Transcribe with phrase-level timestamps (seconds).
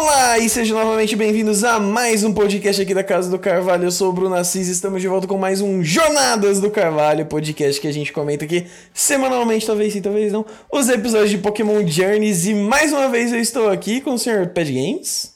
[0.00, 3.84] Olá e sejam novamente bem-vindos a mais um podcast aqui da Casa do Carvalho.
[3.84, 7.26] Eu sou o Bruno Assis e estamos de volta com mais um Jornadas do Carvalho,
[7.26, 11.86] podcast que a gente comenta aqui semanalmente, talvez sim, talvez não, os episódios de Pokémon
[11.86, 12.46] Journeys.
[12.46, 14.48] E mais uma vez eu estou aqui com o Sr.
[14.54, 15.34] Pad Games.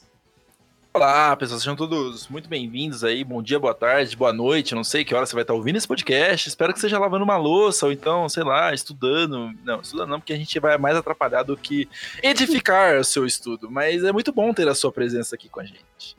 [0.95, 3.21] Olá, pessoal, sejam todos muito bem-vindos aí.
[3.21, 4.73] Bom dia, boa tarde, boa noite.
[4.73, 6.47] Não sei que hora você vai estar ouvindo esse podcast.
[6.47, 9.53] Espero que seja lavando uma louça ou então, sei lá, estudando.
[9.65, 11.89] Não, estudando não, porque a gente vai mais atrapalhar do que
[12.23, 13.69] edificar o seu estudo.
[13.69, 16.15] Mas é muito bom ter a sua presença aqui com a gente.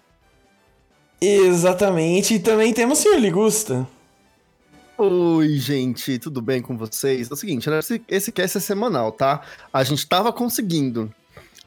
[1.22, 2.34] Exatamente.
[2.34, 3.18] E também temos o Sr.
[3.18, 3.88] Ligusta.
[4.98, 7.30] Oi, gente, tudo bem com vocês?
[7.30, 9.40] É o seguinte, né, esse, esse cast é semanal, tá?
[9.72, 11.10] A gente tava conseguindo.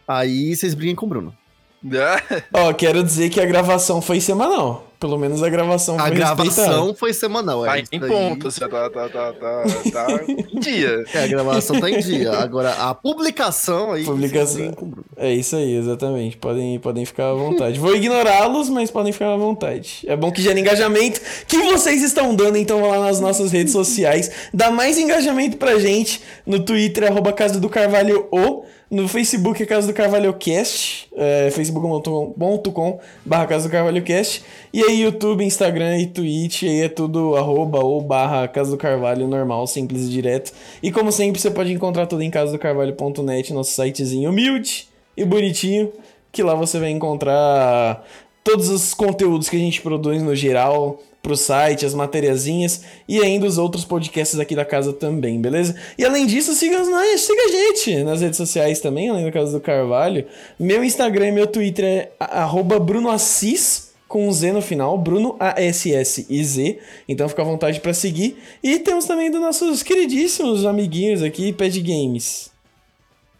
[0.07, 1.35] Aí vocês briguem com o Bruno.
[2.53, 4.85] Ó, quero dizer que a gravação foi semanal.
[4.99, 6.93] Pelo menos a gravação a foi gravação respeitada.
[6.95, 7.69] foi semanal, é.
[7.69, 11.05] Tá em ponto, assim, tá, tá, tá, tá, tá em dia.
[11.13, 12.33] É, a gravação tá em dia.
[12.33, 14.03] Agora, a publicação aí.
[14.03, 14.73] Publicação.
[15.15, 16.35] É isso aí, exatamente.
[16.35, 17.79] Podem, podem ficar à vontade.
[17.79, 20.01] Vou ignorá-los, mas podem ficar à vontade.
[20.05, 23.71] É bom que gera engajamento que vocês estão dando, então vão lá nas nossas redes
[23.71, 24.29] sociais.
[24.53, 28.65] Dá mais engajamento pra gente no Twitter, arroba Casa do Carvalho O.
[28.89, 34.43] No Facebook é Casa do Carvalho Cast, é, facebook.com barra Casa do Carvalho Cast.
[34.73, 39.27] E aí YouTube, Instagram e Twitch, aí é tudo arroba ou barra Casa do Carvalho
[39.27, 40.51] normal, simples e direto.
[40.81, 45.91] E como sempre, você pode encontrar tudo em casadocarvalho.net, nosso sitezinho humilde e bonitinho,
[46.31, 48.03] que lá você vai encontrar
[48.43, 53.45] todos os conteúdos que a gente produz no geral pro site, as materiazinhas e ainda
[53.45, 55.75] os outros podcasts aqui da casa também, beleza?
[55.97, 56.83] E além disso, siga
[57.17, 60.25] siga a gente nas redes sociais também, além da Casa do Carvalho.
[60.59, 65.35] Meu Instagram e meu Twitter é arroba Bruno Assis com um Z no final, Bruno
[65.39, 66.79] A-S-S-I-Z.
[67.07, 68.37] Então fica à vontade para seguir.
[68.63, 72.51] E temos também dos nossos queridíssimos amiguinhos aqui, Pad Games.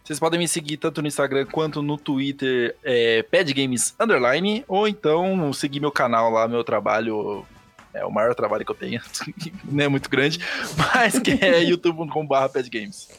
[0.09, 5.53] Vocês podem me seguir tanto no Instagram quanto no Twitter, é, Padgames Underline, ou então
[5.53, 7.45] seguir meu canal lá, meu trabalho.
[7.93, 9.01] É o maior trabalho que eu tenho,
[9.65, 10.39] não é muito grande,
[10.77, 13.09] mas que é youtube.com.br padgames.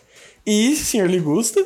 [0.46, 1.64] E, senhor Ligusta?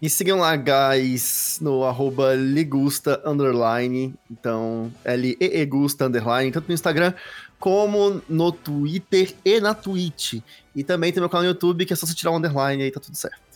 [0.00, 4.14] E sigam lá, guys, no arroba ligusta, underline.
[4.30, 7.12] Então, L-E-E Gusta, underline, tanto no Instagram
[7.58, 10.40] como no Twitter e na Twitch.
[10.74, 12.92] E também tem meu canal no YouTube, que é só você tirar o underline aí
[12.92, 13.47] tá tudo certo.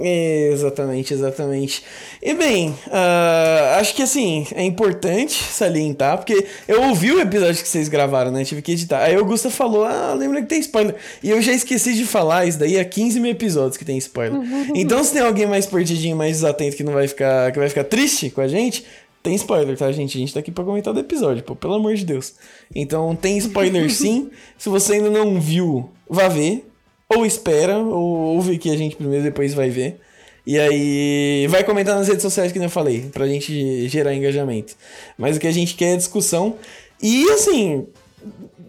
[0.00, 1.82] Exatamente, exatamente.
[2.22, 7.68] E bem, ah, acho que assim, é importante salientar, porque eu ouvi o episódio que
[7.68, 8.44] vocês gravaram, né?
[8.44, 9.02] Tive que editar.
[9.02, 10.94] Aí o Gusta falou: Ah, lembra que tem spoiler.
[11.22, 14.40] E eu já esqueci de falar, isso daí é 15 mil episódios que tem spoiler.
[14.74, 17.84] Então, se tem alguém mais perdidinho, mais desatento que não vai ficar, que vai ficar
[17.84, 18.84] triste com a gente.
[19.22, 20.16] Tem spoiler, tá, gente?
[20.16, 22.34] A gente tá aqui pra comentar do episódio, pô, pelo amor de Deus.
[22.74, 24.30] Então, tem spoiler sim.
[24.58, 26.71] Se você ainda não viu, vá ver.
[27.16, 30.00] Ou espera, ou ouve aqui a gente primeiro, depois vai ver.
[30.46, 34.74] E aí, vai comentar nas redes sociais que eu falei, pra gente gerar engajamento.
[35.16, 36.56] Mas o que a gente quer é discussão.
[37.00, 37.86] E assim,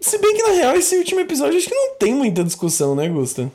[0.00, 3.08] se bem que na real esse último episódio acho que não tem muita discussão, né,
[3.08, 3.50] Gusta?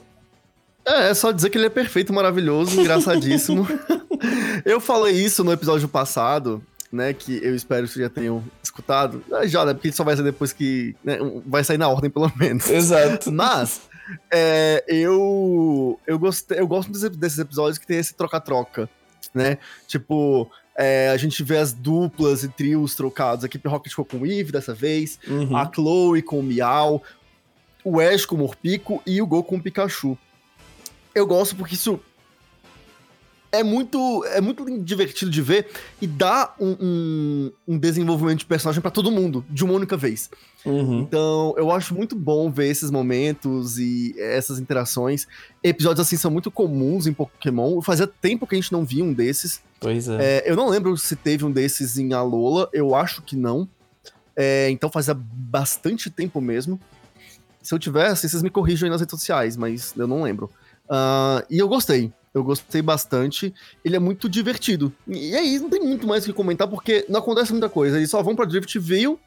[0.85, 3.67] É, é só dizer que ele é perfeito, maravilhoso, engraçadíssimo.
[4.66, 6.61] eu falei isso no episódio passado,
[6.91, 7.13] né?
[7.13, 9.23] Que eu espero que vocês já tenham escutado.
[9.31, 9.73] É, Já, né?
[9.73, 10.95] Porque só vai sair depois que.
[11.03, 12.69] né, vai sair na ordem, pelo menos.
[12.69, 13.31] Exato.
[13.31, 13.81] Mas
[14.31, 18.90] é, eu eu gostei, eu gosto desses, episódios que tem esse troca-troca,
[19.34, 19.58] né?
[19.88, 23.44] Tipo, é, a gente vê as duplas e trios trocados.
[23.44, 25.56] A equipe Rocket ficou com o Eve dessa vez, Uhum.
[25.56, 27.03] a Chloe com o Miau,
[27.84, 30.18] o Ash com o Morpico e o Go com o Pikachu.
[31.14, 32.00] Eu gosto porque isso
[33.51, 35.67] é muito, é muito divertido de ver
[36.01, 40.29] e dá um, um, um desenvolvimento de personagem pra todo mundo, de uma única vez.
[40.65, 40.99] Uhum.
[40.99, 45.27] Então, eu acho muito bom ver esses momentos e essas interações.
[45.63, 47.81] Episódios assim são muito comuns em Pokémon.
[47.81, 49.61] Fazia tempo que a gente não via um desses.
[49.79, 50.17] Pois é.
[50.19, 53.67] É, eu não lembro se teve um desses em Alola, eu acho que não.
[54.35, 56.79] É, então fazia bastante tempo mesmo.
[57.61, 60.49] Se eu tivesse, vocês me corrijam aí nas redes sociais, mas eu não lembro.
[60.90, 62.11] Ah, e eu gostei.
[62.34, 63.53] Eu gostei bastante.
[63.84, 64.93] Ele é muito divertido.
[65.08, 67.97] E aí, não tem muito mais o que comentar, porque não acontece muita coisa.
[67.97, 69.17] Eles só vão pra Driftville,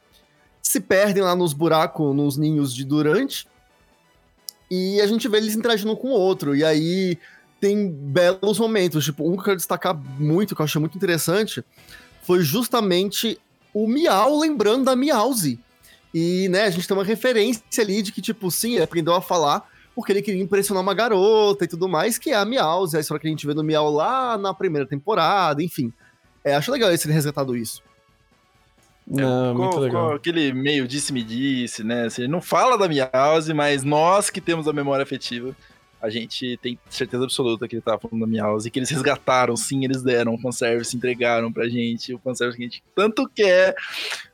[0.62, 3.49] se perdem lá nos buracos, nos ninhos de Durante.
[4.70, 6.54] E a gente vê eles interagindo com o outro.
[6.54, 7.19] E aí
[7.60, 9.04] tem belos momentos.
[9.04, 11.64] Tipo, um que eu quero destacar muito, que eu achei muito interessante,
[12.22, 13.38] foi justamente
[13.75, 15.58] o Miau lembrando da Miauzi.
[16.14, 19.22] E, né, a gente tem uma referência ali de que, tipo, sim, ele aprendeu a
[19.22, 23.00] falar porque ele queria impressionar uma garota e tudo mais, que é a Miauzi, a
[23.00, 25.92] história que a gente vê no Miau lá na primeira temporada, enfim.
[26.44, 27.82] É, acho legal eles terem resgatado isso.
[29.06, 30.14] Não, ficou, muito legal.
[30.14, 32.06] aquele meio disse-me disse, né?
[32.06, 35.54] Assim, não fala da Miause, mas nós que temos a memória afetiva,
[36.02, 39.56] a gente tem certeza absoluta que ele tava falando da Meows e que eles resgataram,
[39.56, 43.76] sim, eles deram o fanservice, entregaram pra gente o fanservice que a gente tanto quer,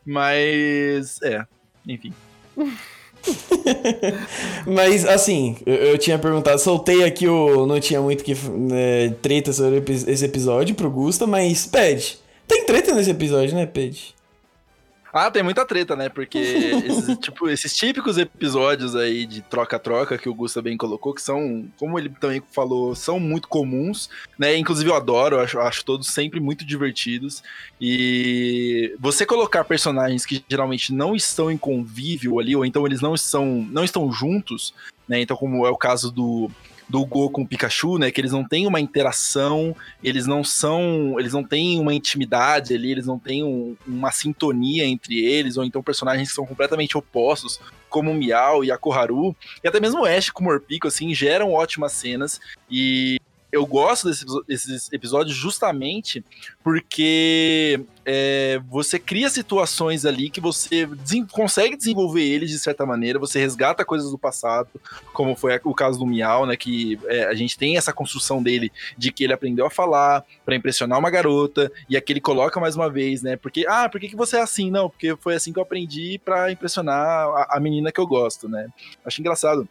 [0.05, 1.47] mas é,
[1.87, 2.13] enfim.
[4.67, 7.67] Mas, assim, eu, eu, tinha perguntado, soltei aqui o.
[7.67, 12.19] Não tinha muito que né, treta sobre esse episódio pro Gusta, mas pede.
[12.47, 14.18] Tem treta nesse episódio, né, Pede?
[15.13, 16.09] Ah, tem muita treta, né?
[16.09, 16.39] Porque
[16.87, 21.67] esses, tipo, esses típicos episódios aí de troca-troca que o Gusta bem colocou, que são,
[21.79, 24.57] como ele também falou, são muito comuns, né?
[24.57, 27.43] Inclusive eu adoro, acho, acho todos sempre muito divertidos.
[27.81, 33.15] E você colocar personagens que geralmente não estão em convívio ali, ou então eles não
[33.15, 34.75] estão, não estão juntos,
[35.09, 35.21] né?
[35.21, 36.51] Então, como é o caso do
[36.89, 38.11] do Go com o Pikachu, né?
[38.11, 41.17] Que eles não têm uma interação, eles não são.
[41.19, 45.65] Eles não têm uma intimidade ali, eles não têm um, uma sintonia entre eles, ou
[45.65, 50.03] então personagens que são completamente opostos, como o Miau e a Koharu, e até mesmo
[50.03, 52.41] o Ash com o Morpico, assim, geram ótimas cenas.
[52.71, 53.19] E
[53.51, 56.25] eu gosto desses, desses episódios justamente
[56.63, 60.89] porque é, você cria situações ali que você
[61.31, 64.71] consegue desenvolver eles de certa maneira, você resgata coisas do passado,
[65.13, 66.57] como foi o caso do Miau, né?
[66.57, 70.57] Que é, a gente tem essa construção dele de que ele aprendeu a falar para
[70.57, 73.37] impressionar uma garota, e aqui ele coloca mais uma vez, né?
[73.37, 74.71] Porque, ah, por que, que você é assim?
[74.71, 78.49] Não, porque foi assim que eu aprendi para impressionar a, a menina que eu gosto,
[78.49, 78.69] né?
[79.05, 79.69] Acho engraçado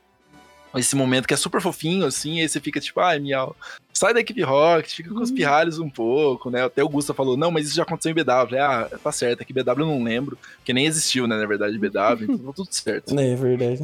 [0.75, 3.55] esse momento que é super fofinho, assim, aí você fica tipo, ai, Miau,
[3.97, 5.35] sai da equipe Rocket, fica com os uhum.
[5.35, 6.63] pirralhos um pouco, né?
[6.63, 8.57] Até o Gusta falou, não, mas isso já aconteceu em BW.
[8.59, 12.23] Ah, tá certo, aqui BW eu não lembro, porque nem existiu, né, na verdade, BW,
[12.23, 13.19] então tá tudo certo.
[13.19, 13.81] É, é verdade.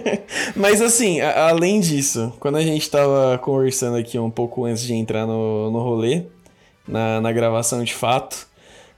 [0.54, 4.92] mas assim, a, além disso, quando a gente tava conversando aqui um pouco antes de
[4.92, 6.24] entrar no, no rolê,
[6.86, 8.46] na, na gravação de fato,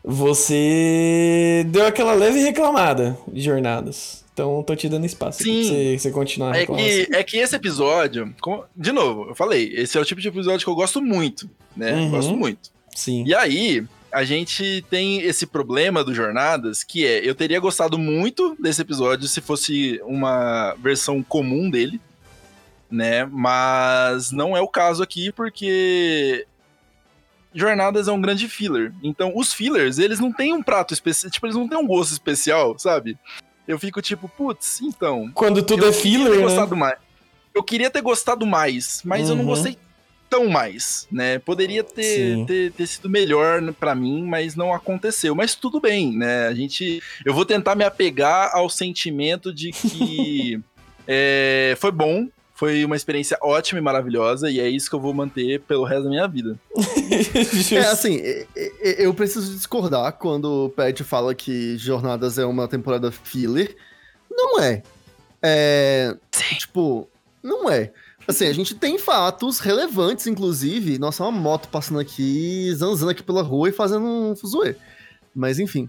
[0.05, 4.25] você deu aquela leve reclamada de jornadas.
[4.39, 5.67] Então, tô te dando espaço Sim.
[5.67, 6.55] pra você, você continuar.
[6.55, 8.33] É que, é que esse episódio,
[8.77, 11.93] de novo, eu falei, esse é o tipo de episódio que eu gosto muito, né?
[11.95, 12.11] Uhum.
[12.13, 12.71] Gosto muito.
[12.95, 13.25] Sim.
[13.27, 18.57] E aí, a gente tem esse problema do Jornadas, que é, eu teria gostado muito
[18.61, 22.01] desse episódio se fosse uma versão comum dele,
[22.89, 23.25] né?
[23.25, 26.47] Mas não é o caso aqui, porque
[27.53, 28.93] Jornadas é um grande filler.
[29.03, 32.13] Então, os fillers, eles não têm um prato especial, tipo, eles não têm um gosto
[32.13, 33.19] especial, sabe?
[33.69, 35.31] Eu fico tipo, putz, então.
[35.35, 36.67] Quando tudo é filler, né?
[36.75, 36.97] Mais.
[37.55, 39.29] Eu queria ter gostado mais, mas uhum.
[39.29, 39.51] eu não uhum.
[39.51, 39.77] gostei
[40.31, 41.39] tão mais, né?
[41.39, 45.35] Poderia ter, ter, ter, sido melhor para mim, mas não aconteceu.
[45.35, 46.47] Mas tudo bem, né?
[46.47, 47.03] A gente.
[47.27, 50.59] Eu vou tentar me apegar ao sentimento de que
[51.07, 52.27] é, foi bom,
[52.59, 56.03] foi uma experiência ótima e maravilhosa, e é isso que eu vou manter pelo resto
[56.03, 56.59] da minha vida.
[57.71, 58.21] é assim,
[58.99, 63.77] eu preciso discordar quando o Pet fala que Jornadas é uma temporada filler.
[64.29, 64.83] Não é.
[65.41, 66.17] É.
[66.33, 66.57] Sim.
[66.57, 67.09] Tipo,
[67.41, 67.93] não é.
[68.27, 70.99] Assim, a gente tem fatos relevantes, inclusive.
[70.99, 74.75] Nossa, uma moto passando aqui, zanzando aqui pela rua e fazendo um fuzuê.
[75.33, 75.89] Mas enfim.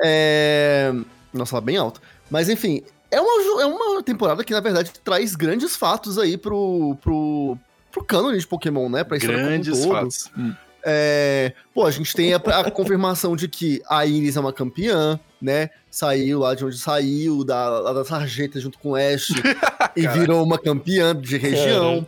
[0.00, 0.92] É.
[1.32, 2.00] Nossa, ela é bem alto.
[2.30, 2.84] Mas enfim,
[3.14, 7.58] é uma, é uma temporada que, na verdade, traz grandes fatos aí pro, pro,
[7.90, 9.04] pro cânone de Pokémon, né?
[9.04, 10.30] Pra grandes como um fatos.
[10.36, 10.54] Hum.
[10.86, 15.18] É, pô, a gente tem a, a confirmação de que a Iris é uma campeã,
[15.40, 15.70] né?
[15.90, 19.28] Saiu lá de onde saiu, da, da sarjeta junto com o Ash,
[19.96, 22.06] e virou uma campeã de região.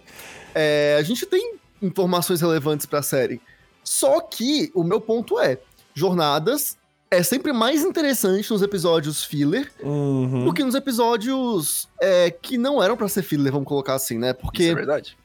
[0.54, 3.40] É, a gente tem informações relevantes pra série.
[3.82, 5.58] Só que o meu ponto é:
[5.94, 6.76] jornadas
[7.10, 10.44] é sempre mais interessante nos episódios filler uhum.
[10.44, 14.32] do que nos episódios é, que não eram para ser filler, vamos colocar assim, né?
[14.32, 14.64] Porque.
[14.64, 15.16] Isso é verdade.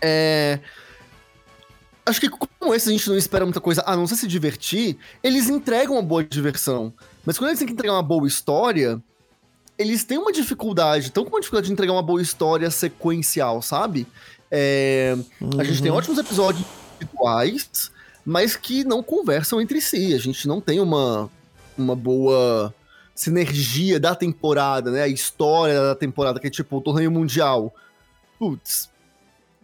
[0.00, 0.60] É.
[2.04, 4.96] Acho que como esse a gente não espera muita coisa a não ser se divertir,
[5.22, 6.92] eles entregam uma boa diversão.
[7.24, 9.00] Mas quando eles têm que entregar uma boa história,
[9.78, 14.06] eles têm uma dificuldade, tão com uma dificuldade de entregar uma boa história sequencial, sabe?
[14.50, 15.60] É, uhum.
[15.60, 15.98] A gente tem uhum.
[15.98, 16.64] ótimos episódios
[16.96, 17.92] individuais,
[18.24, 20.14] mas que não conversam entre si.
[20.14, 21.30] A gente não tem uma,
[21.76, 22.74] uma boa
[23.14, 25.02] sinergia da temporada, né?
[25.02, 27.74] A história da temporada, que é tipo o torneio mundial.
[28.38, 28.90] Putz.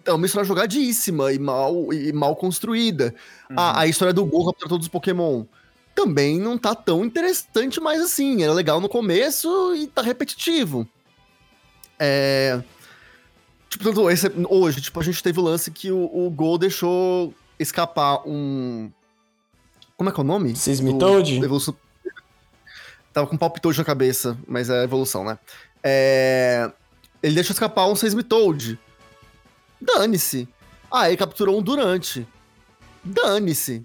[0.04, 3.14] É uma história jogadíssima e mal, e mal construída.
[3.48, 3.58] Uhum.
[3.58, 5.44] A, a história do Gorra para todos os Pokémon
[5.94, 8.42] também não tá tão interessante mais assim.
[8.42, 10.86] Era legal no começo e tá repetitivo.
[11.98, 12.60] É.
[13.68, 17.32] Tipo, tanto esse, hoje, tipo, a gente teve o lance que o, o Gol deixou
[17.58, 18.90] escapar um.
[19.96, 20.56] Como é que é o nome?
[20.56, 21.36] Seismitoad?
[21.36, 21.76] Evolução...
[23.12, 25.38] Tava com Palpitoad na cabeça, mas é evolução, né?
[25.82, 26.70] É...
[27.22, 28.78] Ele deixou escapar um Seismitoad.
[29.80, 30.48] Dane-se.
[30.90, 32.26] Ah, ele capturou um Durante.
[33.04, 33.84] Dane-se.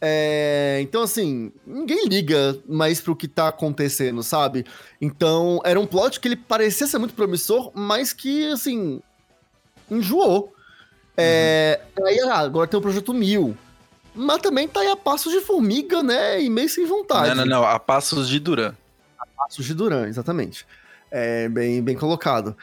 [0.00, 4.64] É, então, assim, ninguém liga mais pro que tá acontecendo, sabe?
[5.00, 9.00] Então, era um plot que ele parecia ser muito promissor, mas que, assim,
[9.90, 10.54] enjoou.
[11.20, 13.56] É, aí ah, agora tem o Projeto Mil.
[14.14, 16.40] Mas também tá aí a passos de formiga, né?
[16.40, 17.28] E meio sem vontade.
[17.28, 17.64] Não, não, não.
[17.64, 18.72] A passos de Duran.
[19.18, 20.64] A passos de Duran, exatamente.
[21.10, 22.56] É bem, bem colocado.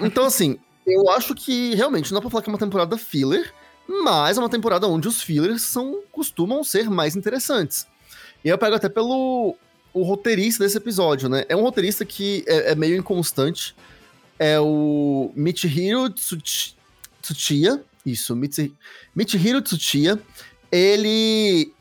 [0.00, 3.52] Então, assim, eu acho que realmente não dá pra falar que é uma temporada filler,
[3.88, 7.86] mas é uma temporada onde os fillers são, costumam ser mais interessantes.
[8.44, 9.56] E eu pego até pelo
[9.92, 11.44] o roteirista desse episódio, né?
[11.48, 13.74] É um roteirista que é, é meio inconstante.
[14.38, 16.10] É o Michihiro
[17.26, 17.82] Tsuchiya.
[18.04, 18.36] Isso,
[19.14, 20.20] Michihiro Tsuchiya
[20.70, 21.72] ele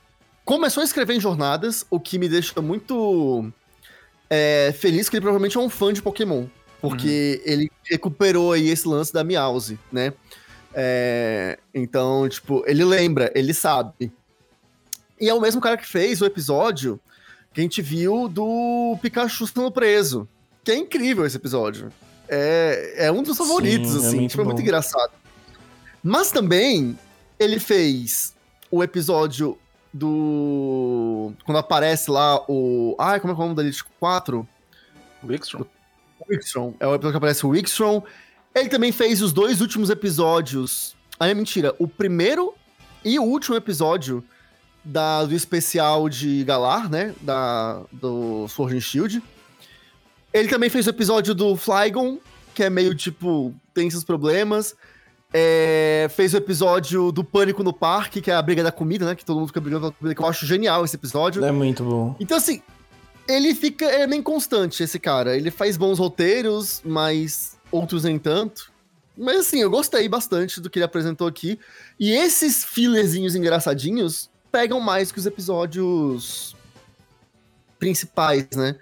[0.44, 3.52] começou a escrever em jornadas, o que me deixa muito
[4.30, 6.46] é, feliz que ele provavelmente é um fã de Pokémon.
[6.82, 7.52] Porque uhum.
[7.52, 10.14] ele recuperou aí esse lance da Meowse, né?
[10.74, 14.12] É, então, tipo, ele lembra, ele sabe.
[15.20, 17.00] E é o mesmo cara que fez o episódio
[17.54, 20.28] que a gente viu do Pikachu sendo preso.
[20.64, 21.92] Que é incrível esse episódio.
[22.28, 24.08] É, é um dos favoritos, Sim, é assim.
[24.08, 25.12] É muito, tipo, é muito engraçado.
[26.08, 26.96] Mas também
[27.40, 28.36] ele fez
[28.70, 29.58] o episódio
[29.92, 31.34] do.
[31.44, 32.96] Quando aparece lá o.
[33.00, 34.48] Ai, como é, é o nome da Elite 4?
[35.24, 35.66] Wickstrom.
[36.20, 36.76] O Wickstrom.
[36.80, 38.04] É o episódio que aparece o Wickstrom.
[38.54, 40.96] Ele também fez os dois últimos episódios.
[41.20, 41.74] Ah, é mentira.
[41.80, 42.54] O primeiro
[43.04, 44.24] e o último episódio
[44.84, 47.16] da, do especial de Galar, né?
[47.20, 49.24] Da, do Sword and Shield.
[50.32, 52.20] Ele também fez o episódio do Flygon,
[52.54, 54.76] que é meio tipo, tem seus problemas.
[55.38, 59.16] É, fez o episódio do Pânico no Parque, que é a briga da comida, né?
[59.16, 61.44] Que todo mundo fica brigando pela comida, que eu acho genial esse episódio.
[61.44, 62.16] É muito bom.
[62.22, 62.62] Então, assim,
[63.28, 63.86] ele fica.
[63.86, 65.36] É bem constante, esse cara.
[65.36, 68.72] Ele faz bons roteiros, mas outros nem tanto.
[69.18, 71.60] Mas assim, eu gostei bastante do que ele apresentou aqui.
[72.00, 76.56] E esses filezinhos engraçadinhos pegam mais que os episódios
[77.78, 78.78] principais, né?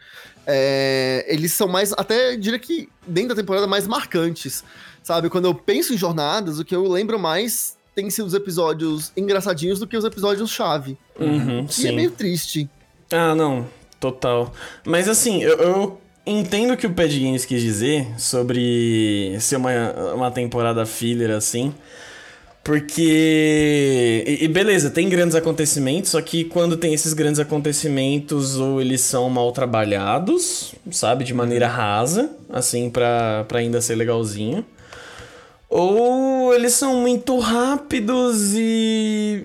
[0.46, 4.64] É, eles são mais, até diria que dentro da temporada, mais marcantes.
[5.02, 9.12] Sabe, quando eu penso em jornadas, o que eu lembro mais tem sido os episódios
[9.16, 10.98] engraçadinhos do que os episódios chave.
[11.20, 12.70] Uhum, e é meio triste.
[13.12, 13.68] Ah, não,
[14.00, 14.54] total.
[14.86, 20.14] Mas assim, eu, eu entendo o que o Pad Games quis dizer sobre ser uma,
[20.14, 21.74] uma temporada filler assim.
[22.64, 24.24] Porque.
[24.42, 29.30] E, beleza, tem grandes acontecimentos, só que quando tem esses grandes acontecimentos, ou eles são
[29.30, 34.66] mal trabalhados, sabe, de maneira rasa, assim, pra, pra ainda ser legalzinho.
[35.76, 39.44] Ou eles são muito rápidos e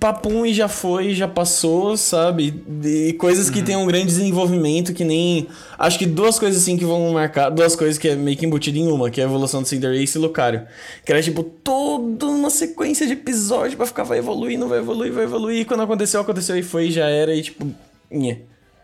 [0.00, 2.64] papum e já foi, já passou, sabe?
[2.84, 3.64] E coisas que uhum.
[3.64, 5.46] têm um grande desenvolvimento, que nem.
[5.78, 7.50] Acho que duas coisas assim que vão marcar.
[7.50, 10.18] Duas coisas que é meio que embutido em uma, que é a evolução do Cinderace
[10.18, 10.66] e Lucario.
[11.04, 15.12] Que era tipo toda uma sequência de episódios pra ficar, vai evoluir, não vai evoluir,
[15.12, 15.60] vai evoluir.
[15.60, 17.64] E quando aconteceu, aconteceu e foi, já era, e tipo.
[18.10, 18.38] Nhê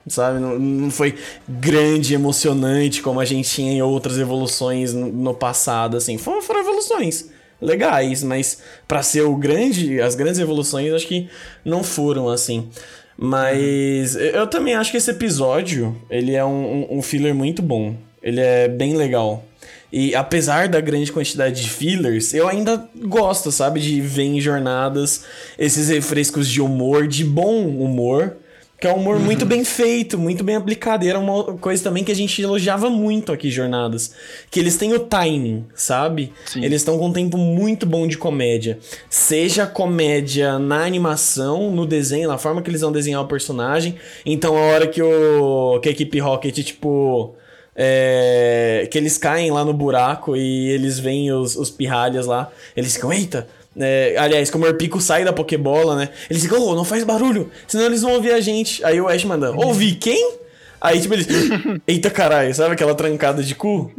[0.07, 0.39] sabe?
[0.39, 1.15] Não, não foi
[1.49, 6.19] grande, emocionante como a gente tinha em outras evoluções no, no passado, assim.
[6.19, 7.31] Foram, foram evoluções
[7.61, 11.29] legais, mas para ser o grande, as grandes evoluções, acho que
[11.65, 12.69] não foram assim.
[13.17, 17.97] Mas eu também acho que esse episódio, ele é um, um, um filler muito bom.
[18.23, 19.45] Ele é bem legal.
[19.93, 25.25] E apesar da grande quantidade de fillers, eu ainda gosto, sabe, de ver em jornadas
[25.57, 28.37] esses refrescos de humor, de bom humor,
[28.85, 29.23] que é um humor uhum.
[29.23, 31.07] muito bem feito, muito bem aplicado.
[31.07, 34.14] E era uma coisa também que a gente elogiava muito aqui, Jornadas.
[34.50, 36.35] Que eles têm o timing, sabe?
[36.45, 36.62] Sim.
[36.62, 38.79] Eles estão com um tempo muito bom de comédia.
[39.09, 43.95] Seja comédia na animação, no desenho, na forma que eles vão desenhar o personagem.
[44.26, 47.35] Então, a hora que, o, que a equipe Rocket, tipo.
[47.76, 52.53] É, que eles caem lá no buraco e eles veem os, os pirralhas lá.
[52.76, 56.09] Eles ficam, eita, é, aliás, como o Morpico sai da Pokébola, né?
[56.31, 58.85] Eles ficam, oh, não faz barulho, senão eles vão ouvir a gente.
[58.85, 60.35] Aí o Ash manda, ouvir quem?
[60.81, 61.26] Aí, tipo, eles.
[61.88, 63.90] Eita caralho, sabe aquela trancada de cu?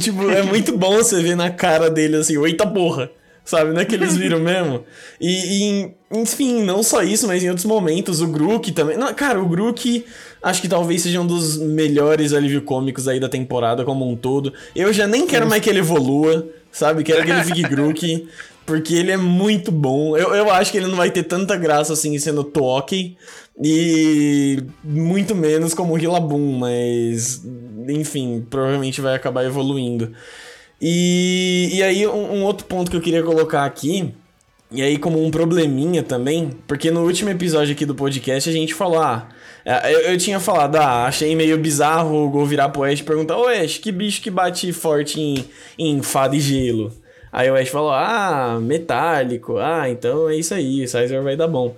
[0.00, 3.10] tipo, é muito bom você ver na cara dele assim, eita porra.
[3.44, 4.84] Sabe, não é que eles viram mesmo?
[5.20, 8.96] E, e, enfim, não só isso, mas em outros momentos, o Grook também.
[8.96, 10.04] Não, cara, o Grook
[10.42, 14.52] acho que talvez seja um dos melhores alívio cômicos aí da temporada como um todo.
[14.76, 17.02] Eu já nem quero mais que ele evolua, sabe?
[17.02, 18.28] Quero que ele fique Grook.
[18.64, 20.16] Porque ele é muito bom.
[20.16, 23.16] Eu, eu acho que ele não vai ter tanta graça assim sendo Toki.
[23.62, 27.42] E muito menos como Rillaboom, mas
[27.88, 30.12] enfim, provavelmente vai acabar evoluindo.
[30.80, 34.12] E, e aí, um, um, outro ponto que eu queria colocar aqui,
[34.72, 38.74] e aí como um probleminha também, porque no último episódio aqui do podcast a gente
[38.74, 39.28] falou, ah,
[39.64, 43.04] é, eu, eu tinha falado, ah, achei meio bizarro o Gol virar pro Ash e
[43.04, 45.44] perguntar, ô Ash, que bicho que bate forte em,
[45.78, 46.92] em fada e gelo?
[47.30, 51.48] Aí o Ash falou, ah, metálico, ah, então é isso aí, o Sizer vai dar
[51.48, 51.74] bom.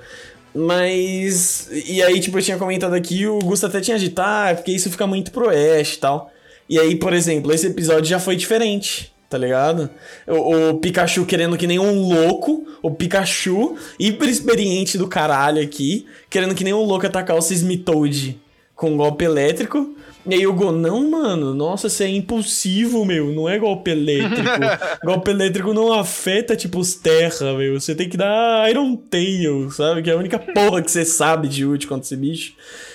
[0.54, 1.68] Mas.
[1.88, 4.88] E aí, tipo, eu tinha comentado aqui, o Gusto até tinha dito, ah, porque isso
[4.88, 6.30] fica muito pro Ash e tal.
[6.68, 9.90] E aí, por exemplo, esse episódio já foi diferente, tá ligado?
[10.28, 16.06] O, o, Pikachu querendo que nem um louco, o Pikachu, hiper experiente do caralho aqui,
[16.30, 18.40] querendo que nem um louco atacar o Sismitoad
[18.76, 19.96] com um golpe elétrico.
[20.24, 24.48] E aí o Go, não, mano, nossa, você é impulsivo, meu, não é golpe elétrico.
[25.04, 27.78] golpe elétrico não afeta, tipo, os terra, meu.
[27.80, 30.00] Você tem que dar Iron Tail, sabe?
[30.00, 32.52] Que é a única porra que você sabe de ult contra esse bicho.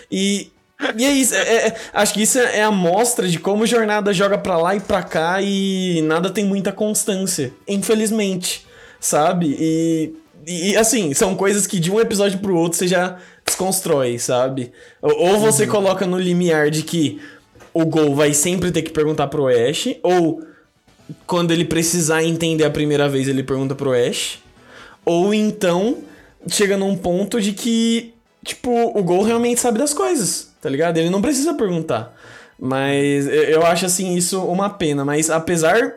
[0.09, 0.49] E,
[0.95, 4.37] e é isso, é, é, acho que isso é a mostra de como Jornada joga
[4.37, 8.65] pra lá e pra cá e nada tem muita constância, infelizmente,
[8.99, 9.55] sabe?
[9.59, 10.13] E,
[10.47, 14.71] e assim, são coisas que de um episódio pro outro você já desconstrói, sabe?
[15.01, 15.69] Ou, ou você uhum.
[15.69, 17.21] coloca no limiar de que
[17.73, 20.43] o Gol vai sempre ter que perguntar pro Ash, ou
[21.25, 24.39] quando ele precisar entender a primeira vez ele pergunta pro Ash,
[25.05, 25.97] ou então
[26.47, 30.97] chega num ponto de que, tipo, o Gol realmente sabe das coisas, tá ligado?
[30.97, 32.15] Ele não precisa perguntar.
[32.59, 35.05] Mas eu acho, assim, isso uma pena.
[35.05, 35.93] Mas apesar.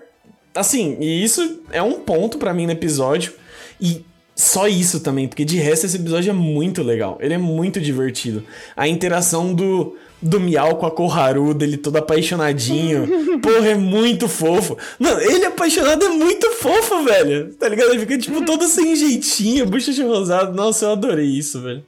[0.54, 3.32] Assim, e isso é um ponto para mim no episódio.
[3.80, 4.04] E
[4.34, 7.18] só isso também, porque de resto esse episódio é muito legal.
[7.20, 8.42] Ele é muito divertido.
[8.76, 13.06] A interação do, do Miau com a Koharu, dele todo apaixonadinho.
[13.40, 14.76] Porra, é muito fofo.
[14.98, 17.52] Mano, ele apaixonado é muito fofo, velho.
[17.54, 17.90] Tá ligado?
[17.90, 20.54] Ele fica, tipo, todo sem jeitinho, bochecha rosado.
[20.54, 21.84] Nossa, eu adorei isso, velho.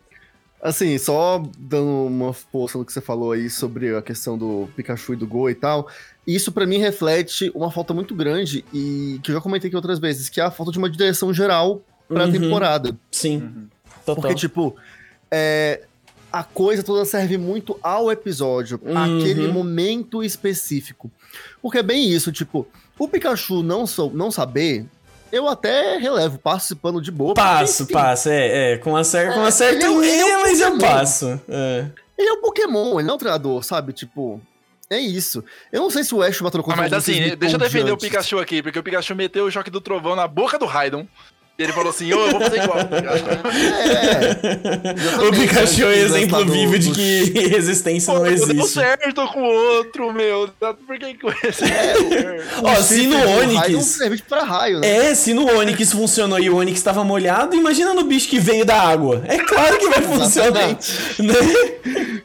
[0.64, 5.12] Assim, só dando uma força no que você falou aí sobre a questão do Pikachu
[5.12, 5.88] e do Go e tal,
[6.26, 9.99] isso para mim reflete uma falta muito grande e que eu já comentei aqui outras
[9.99, 12.33] vezes, que é a falta de uma direção geral pra uhum.
[12.33, 12.97] temporada.
[13.11, 13.42] Sim.
[13.42, 13.68] Uhum.
[14.06, 14.14] Total.
[14.23, 14.75] Porque, tipo,
[15.30, 15.83] é,
[16.33, 19.21] a coisa toda serve muito ao episódio, uhum.
[19.21, 21.11] aquele momento específico.
[21.61, 22.66] Porque é bem isso, tipo,
[22.99, 24.87] o Pikachu não, sou, não saber,
[25.33, 27.35] eu até relevo, passo esse pano de boa.
[27.35, 30.37] Passo, passo, é, é, com uma, cer com uma é, certa ele, é, ele é
[30.37, 31.40] um mas eu passo.
[31.49, 31.87] É.
[32.16, 33.93] Ele é um Pokémon, ele não é um treinador, sabe?
[33.93, 34.41] Tipo,
[34.89, 35.45] é isso.
[35.73, 38.39] Eu não sei se o Ash matou ah, Mas assim, deixa eu defender o Pikachu
[38.39, 41.06] aqui, porque o Pikachu meteu o choque do trovão na boca do Raidon.
[41.56, 42.78] E ele falou assim, ô, oh, eu vou fazer igual.
[45.21, 48.54] é, o Pikachu é exemplo vivo de que resistência Pô, não existe.
[48.54, 50.50] Deu certo com o outro, meu.
[50.84, 51.62] Por que com esse?
[51.62, 51.95] É,
[52.60, 53.99] Ó, se no Onix...
[54.28, 55.10] Pra raio, né?
[55.10, 58.64] É, se no Onix funcionou e o Onix estava molhado, imagina no bicho que veio
[58.64, 59.23] da água.
[59.28, 60.71] É claro que vai funcionar.
[60.71, 60.76] né?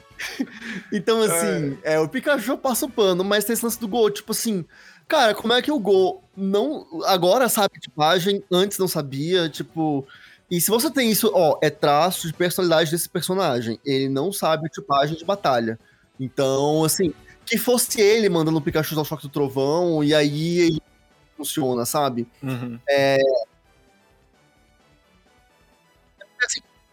[0.92, 1.94] Então, assim, é.
[1.94, 2.00] é.
[2.00, 4.66] o Pikachu passa o pano, mas tem esse lance do gol, tipo assim...
[5.08, 7.04] Cara, como é que o Go não.
[7.06, 10.08] Agora sabe tipagem, antes não sabia, tipo.
[10.50, 13.80] E se você tem isso, ó, é traço de personalidade desse personagem.
[13.86, 15.80] Ele não sabe tipagem de batalha.
[16.20, 17.14] Então, assim,
[17.46, 20.82] que fosse ele mandando o Pikachu usar o choque do trovão, e aí ele
[21.38, 22.28] funciona, sabe?
[22.42, 22.80] Uhum.
[22.90, 23.18] É,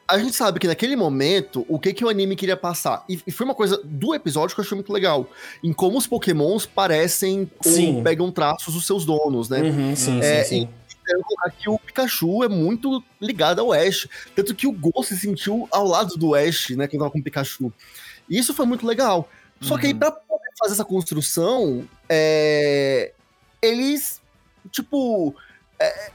[0.09, 3.05] a gente sabe que naquele momento, o que, que o anime queria passar.
[3.09, 5.29] E, e, foi uma coisa do episódio que eu achei muito legal.
[5.63, 7.97] Em como os pokémons parecem sim.
[7.97, 9.63] ou pegam traços dos seus donos, né?
[9.63, 10.69] Uhum, sim, é, sim, sim.
[11.45, 14.09] Aqui o Pikachu é muito ligado ao Ash.
[14.35, 16.87] Tanto que o Go se sentiu ao lado do Ash, né?
[16.87, 17.73] Quando tava com o Pikachu.
[18.29, 19.29] E isso foi muito legal.
[19.61, 19.81] Só uhum.
[19.81, 19.99] que aí, uhum.
[19.99, 23.13] pra poder fazer essa construção, é...
[23.63, 24.21] eles,
[24.71, 25.35] tipo.
[25.79, 26.11] É,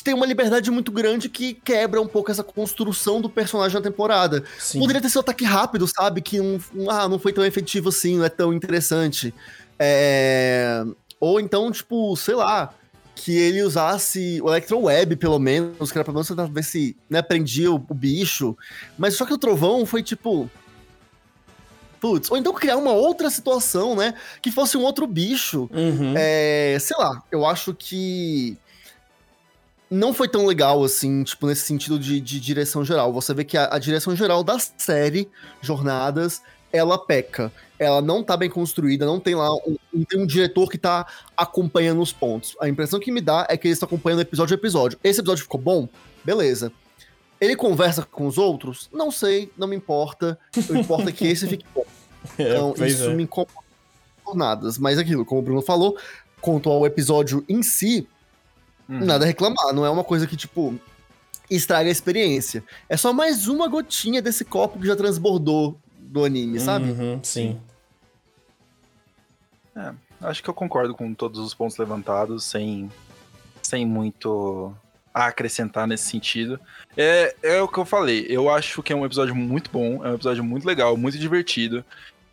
[0.00, 4.44] tem uma liberdade muito grande que quebra um pouco essa construção do personagem na temporada.
[4.58, 4.78] Sim.
[4.78, 6.22] Poderia ter sido um ataque rápido, sabe?
[6.22, 9.34] Que um, um, ah, não foi tão efetivo assim, não é tão interessante.
[9.78, 10.84] É...
[11.20, 12.72] Ou então, tipo, sei lá,
[13.14, 17.20] que ele usasse o Electro Web, pelo menos, que era pra menos ver se né,
[17.20, 18.56] prendia o, o bicho.
[18.98, 20.50] Mas só que o trovão foi tipo.
[22.00, 24.14] Putz, ou então criar uma outra situação, né?
[24.40, 25.70] Que fosse um outro bicho.
[25.72, 26.14] Uhum.
[26.16, 28.58] É, sei lá, eu acho que
[29.92, 33.12] não foi tão legal assim, tipo, nesse sentido de, de direção geral.
[33.12, 35.28] Você vê que a, a, direção geral da série,
[35.60, 36.40] Jornadas,
[36.72, 37.52] ela peca.
[37.78, 41.06] Ela não tá bem construída, não tem lá um, não tem um diretor que tá
[41.36, 42.56] acompanhando os pontos.
[42.58, 44.98] A impressão que me dá é que eles estão acompanhando episódio a episódio.
[45.04, 45.86] Esse episódio ficou bom?
[46.24, 46.72] Beleza.
[47.38, 48.88] Ele conversa com os outros?
[48.92, 50.38] Não sei, não me importa.
[50.70, 51.84] O importa é que esse fique bom.
[52.38, 53.14] É, então, isso é.
[53.14, 53.50] me incomoda
[54.24, 54.70] por nada.
[54.78, 55.98] Mas aquilo, como o Bruno falou,
[56.40, 58.06] quanto ao episódio em si,
[58.92, 59.06] Uhum.
[59.06, 60.78] Nada a reclamar, não é uma coisa que, tipo,
[61.50, 62.62] estraga a experiência.
[62.88, 66.90] É só mais uma gotinha desse copo que já transbordou do anime, sabe?
[66.90, 67.58] Uhum, sim.
[69.74, 72.90] É, acho que eu concordo com todos os pontos levantados, sem,
[73.62, 74.74] sem muito
[75.14, 76.60] a acrescentar nesse sentido.
[76.94, 80.10] É, é o que eu falei, eu acho que é um episódio muito bom, é
[80.10, 81.82] um episódio muito legal, muito divertido.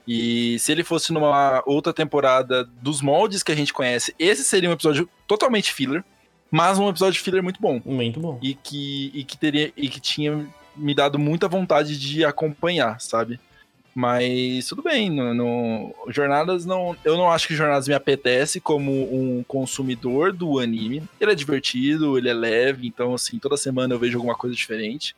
[0.05, 4.69] E se ele fosse numa outra temporada dos moldes que a gente conhece, esse seria
[4.69, 6.03] um episódio totalmente filler
[6.51, 7.81] mas um episódio de filler muito bom.
[7.85, 8.39] Muito bom.
[8.41, 13.39] E que, e que, teria, e que tinha me dado muita vontade de acompanhar, sabe?
[13.93, 16.95] Mas tudo bem, no, no, Jornadas não.
[17.03, 21.03] Eu não acho que Jornadas me apetece como um consumidor do anime.
[21.19, 25.15] Ele é divertido, ele é leve, então assim, toda semana eu vejo alguma coisa diferente.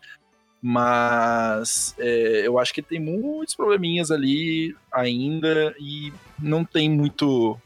[0.62, 7.60] Mas é, eu acho que tem muitos probleminhas ali ainda e não tem muito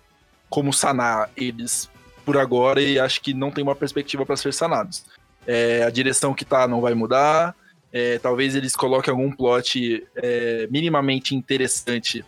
[0.49, 1.89] como sanar eles
[2.25, 5.05] por agora e acho que não tem uma perspectiva para ser sanados.
[5.45, 7.55] É, a direção que tá não vai mudar.
[7.93, 12.25] É, talvez eles coloquem algum plot é, minimamente interessante,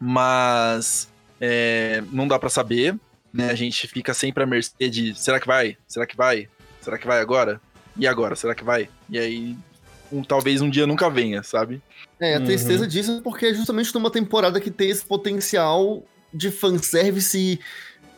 [0.00, 1.08] mas
[1.40, 2.96] é, não dá para saber.
[3.32, 3.50] Né?
[3.50, 5.76] A gente fica sempre à mercê de será que vai?
[5.86, 6.48] Será que vai?
[6.80, 7.60] Será que vai agora?
[7.96, 8.34] E agora?
[8.34, 8.88] Será que vai?
[9.08, 9.56] E aí,
[10.10, 11.80] um, talvez um dia nunca venha, sabe?
[12.18, 12.88] É, a tristeza uhum.
[12.88, 17.60] disso é porque é justamente numa temporada que tem esse potencial de fanservice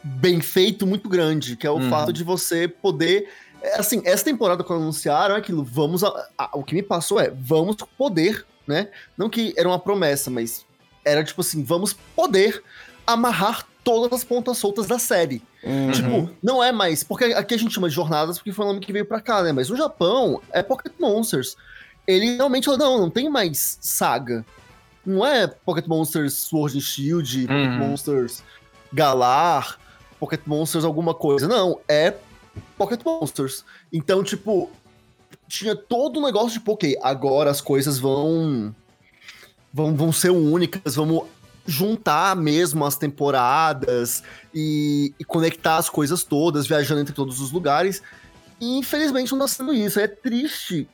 [0.02, 1.90] bem feito muito grande, que é o uhum.
[1.90, 3.28] fato de você poder.
[3.62, 6.04] É, assim, essa temporada, quando anunciaram é aquilo, vamos.
[6.04, 8.88] A, a, o que me passou é, vamos poder, né?
[9.16, 10.64] Não que era uma promessa, mas
[11.04, 12.62] era tipo assim, vamos poder
[13.06, 15.42] amarrar todas as pontas soltas da série.
[15.64, 15.90] Uhum.
[15.90, 17.02] Tipo, não é mais.
[17.02, 19.42] Porque aqui a gente chama de jornadas porque foi o nome que veio pra cá,
[19.42, 19.50] né?
[19.50, 21.56] Mas no Japão é Pocket Monsters.
[22.06, 24.44] Ele realmente falou: não, não tem mais saga.
[25.04, 27.78] Não é Pocket Monsters Sword and Shield, Pocket uhum.
[27.78, 28.42] Monsters
[28.92, 29.78] Galar.
[30.18, 31.46] Pocket Monsters alguma coisa.
[31.46, 32.14] Não, é
[32.76, 33.64] Pocket Monsters.
[33.92, 34.70] Então, tipo,
[35.46, 38.74] tinha todo o um negócio de, pô, ok, agora as coisas vão,
[39.72, 41.24] vão, vão ser únicas, vamos
[41.66, 44.22] juntar mesmo as temporadas
[44.54, 48.02] e, e, conectar as coisas todas, viajando entre todos os lugares.
[48.58, 50.00] E infelizmente não tá sendo isso.
[50.00, 50.88] É triste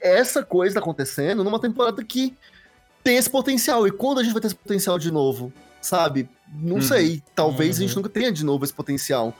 [0.00, 2.36] essa coisa acontecendo numa temporada que
[3.02, 3.86] tem esse potencial.
[3.86, 5.52] E quando a gente vai ter esse potencial de novo?
[5.80, 6.28] Sabe?
[6.52, 6.82] Não uhum.
[6.82, 7.22] sei.
[7.34, 7.84] Talvez uhum.
[7.84, 8.02] a gente uhum.
[8.02, 9.34] nunca tenha de novo esse potencial.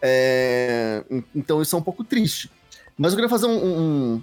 [0.00, 1.04] É...
[1.34, 2.50] Então isso é um pouco triste.
[2.96, 4.22] Mas eu queria fazer um, um,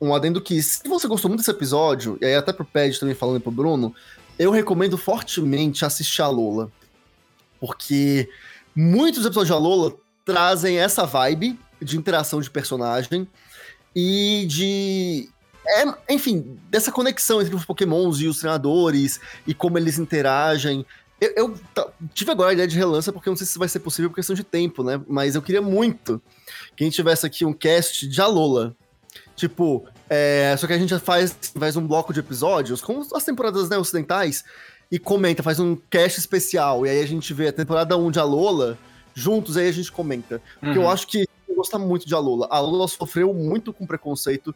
[0.00, 3.14] um adendo que, se você gostou muito desse episódio, e aí até pro Ped também
[3.14, 3.94] falando pro Bruno,
[4.38, 6.70] eu recomendo fortemente assistir a Lola.
[7.60, 8.28] Porque
[8.74, 13.26] muitos episódios da Lola trazem essa vibe de interação de personagem
[13.94, 15.28] e de
[15.66, 20.84] é, enfim, dessa conexão entre os pokémons e os treinadores e como eles interagem.
[21.20, 21.58] Eu, eu
[22.14, 24.16] tive agora a ideia de relança porque eu não sei se vai ser possível por
[24.16, 25.00] questão de tempo, né?
[25.08, 26.22] Mas eu queria muito
[26.76, 28.76] que a gente tivesse aqui um cast de Alola.
[29.34, 33.68] Tipo, é, só que a gente faz, faz um bloco de episódios, como as temporadas
[33.68, 34.44] né, ocidentais,
[34.90, 36.86] e comenta, faz um cast especial.
[36.86, 38.78] E aí a gente vê a temporada 1 de Alola
[39.14, 40.40] juntos, aí a gente comenta.
[40.60, 40.84] Porque uhum.
[40.84, 42.46] eu acho que eu gosto muito de Alola.
[42.50, 44.54] A Alola sofreu muito com preconceito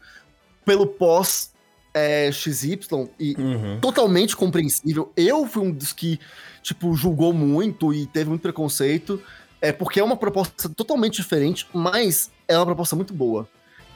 [0.64, 1.51] pelo pós
[1.94, 2.78] é, XY
[3.18, 3.80] e uhum.
[3.80, 5.12] totalmente compreensível.
[5.16, 6.18] Eu fui um dos que,
[6.62, 9.22] tipo, julgou muito e teve muito preconceito.
[9.60, 13.48] É porque é uma proposta totalmente diferente, mas é uma proposta muito boa.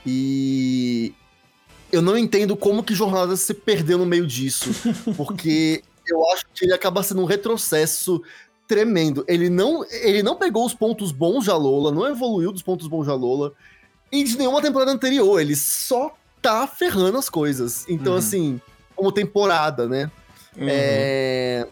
[0.04, 1.12] E
[1.90, 4.70] eu não entendo como que Jornada se perdeu no meio disso.
[5.16, 8.22] Porque eu acho que ele acaba sendo um retrocesso
[8.68, 9.24] tremendo.
[9.26, 13.04] Ele não, ele não pegou os pontos bons de Alola, não evoluiu dos pontos bons
[13.04, 13.52] de Alola.
[14.10, 17.84] E de nenhuma temporada anterior, ele só tá ferrando as coisas.
[17.88, 18.18] Então, uhum.
[18.18, 18.60] assim,
[18.94, 20.10] como temporada, né?
[20.56, 20.66] Uhum.
[20.68, 21.66] É...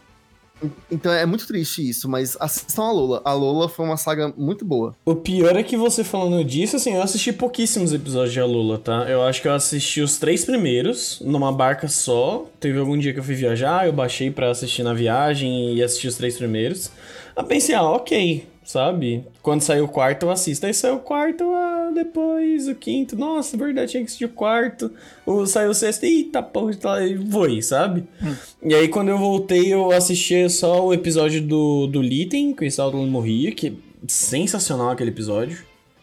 [0.89, 3.21] Então é muito triste isso, mas assistam a Lola.
[3.25, 4.95] A Lola foi uma saga muito boa.
[5.05, 8.77] O pior é que você falando disso, assim, eu assisti pouquíssimos episódios de A Lola,
[8.79, 9.05] tá?
[9.09, 12.45] Eu acho que eu assisti os três primeiros, numa barca só.
[12.59, 16.07] Teve algum dia que eu fui viajar, eu baixei para assistir na viagem e assisti
[16.07, 16.89] os três primeiros.
[17.35, 19.25] Eu pensei, ah, ok, sabe?
[19.41, 20.65] Quando sair o quarto, eu assisto.
[20.65, 23.15] Aí saiu o quarto, ah, depois o quinto.
[23.15, 24.91] Nossa, verdade, tinha que assistir o quarto.
[25.25, 26.97] O, saiu o sexto, eita porra, tá,
[27.31, 28.03] foi, sabe?
[28.21, 28.35] Hum.
[28.63, 32.67] E aí, quando eu voltei, eu assisti só o episódio do, do Litten, que o
[32.67, 33.73] Stalton morria, que é
[34.07, 35.59] sensacional aquele episódio.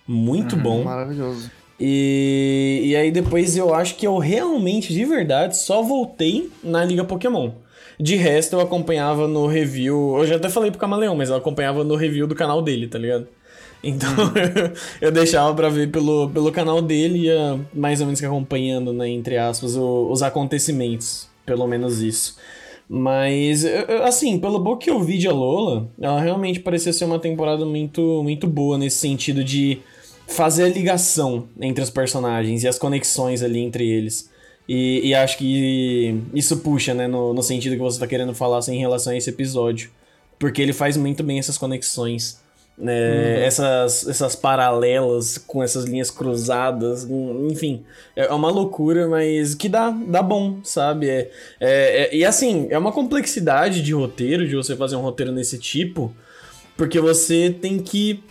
[0.06, 0.84] Muito uhum, bom.
[0.84, 1.50] Maravilhoso.
[1.78, 7.04] E, e aí, depois eu acho que eu realmente, de verdade, só voltei na Liga
[7.04, 7.50] Pokémon.
[7.98, 10.16] De resto, eu acompanhava no review.
[10.18, 12.98] Eu já até falei pro Camaleão, mas eu acompanhava no review do canal dele, tá
[12.98, 13.28] ligado?
[13.82, 14.72] Então uhum.
[15.00, 19.08] eu deixava pra ver pelo, pelo canal dele e ia mais ou menos acompanhando, né,
[19.08, 21.28] entre aspas, o, os acontecimentos.
[21.44, 22.36] Pelo menos isso.
[22.88, 23.64] Mas,
[24.04, 28.22] assim, pelo pouco que eu vi de Alola, ela realmente parecia ser uma temporada muito,
[28.22, 29.80] muito boa nesse sentido de
[30.26, 34.30] fazer a ligação entre os personagens e as conexões ali entre eles.
[34.68, 38.58] E, e, acho que isso puxa, né, no, no sentido que você está querendo falar
[38.58, 39.90] assim, em relação a esse episódio.
[40.38, 42.41] Porque ele faz muito bem essas conexões,
[42.76, 43.42] né, uhum.
[43.42, 47.06] essas, essas paralelas com essas linhas cruzadas,
[47.50, 47.84] enfim.
[48.16, 51.08] É uma loucura, mas que dá, dá bom, sabe?
[51.08, 51.30] É,
[51.60, 55.58] é, é, e assim, é uma complexidade de roteiro, de você fazer um roteiro nesse
[55.58, 56.14] tipo,
[56.76, 58.22] porque você tem que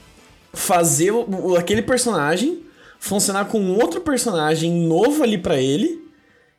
[0.53, 1.13] fazer
[1.57, 2.63] aquele personagem
[2.99, 6.01] funcionar com outro personagem novo ali para ele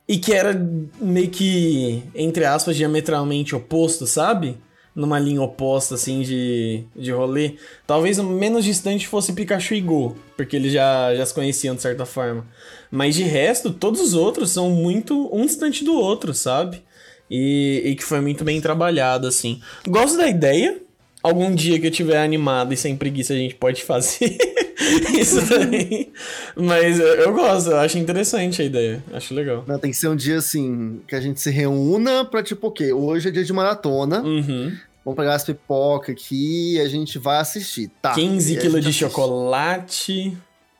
[0.07, 0.53] e que era
[0.99, 4.57] meio que, entre aspas, diametralmente oposto, sabe?
[4.95, 7.55] Numa linha oposta, assim, de, de rolê.
[7.87, 11.81] Talvez o menos distante fosse Pikachu e Go, porque eles já, já se conheciam de
[11.81, 12.45] certa forma.
[12.91, 16.83] Mas de resto, todos os outros são muito um distante do outro, sabe?
[17.29, 19.59] E, e que foi muito bem trabalhado, assim.
[19.87, 20.79] Gosto da ideia.
[21.23, 24.37] Algum dia que eu tiver animado e sem preguiça, a gente pode fazer
[25.19, 26.11] isso também.
[26.55, 29.03] Mas eu, eu gosto, eu acho interessante a ideia.
[29.13, 29.63] Acho legal.
[29.67, 32.71] Não, tem que ser um dia assim, que a gente se reúna pra tipo o
[32.71, 32.91] quê?
[32.93, 34.21] Hoje é dia de maratona.
[34.21, 34.75] Uhum.
[35.05, 37.91] Vamos pegar as pipoca aqui e a gente vai assistir.
[38.01, 38.13] Tá.
[38.13, 38.99] 15 E a quilos de assiste.
[38.99, 40.37] chocolate.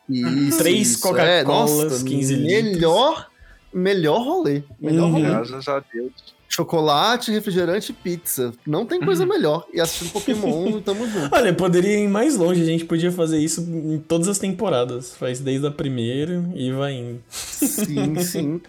[0.09, 1.01] Isso, Três isso.
[1.01, 2.63] Coca-Colas, nossa, 15 litros.
[2.73, 3.27] melhor,
[3.73, 4.61] Melhor rolê.
[4.79, 5.11] Melhor Uhum.
[5.13, 5.29] rolê.
[5.29, 6.11] Graças a Deus.
[6.55, 8.53] Chocolate, refrigerante e pizza.
[8.65, 9.05] Não tem Uhum.
[9.05, 9.65] coisa melhor.
[9.73, 11.33] E assistindo Pokémon, tamo junto.
[11.33, 15.15] Olha, poderia ir mais longe, a gente podia fazer isso em todas as temporadas.
[15.15, 17.21] Faz desde a primeira e vai indo.
[17.29, 18.61] Sim, sim.